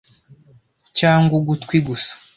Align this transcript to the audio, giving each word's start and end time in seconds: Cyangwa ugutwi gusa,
Cyangwa 0.99 1.33
ugutwi 1.39 1.75
gusa, 1.87 2.11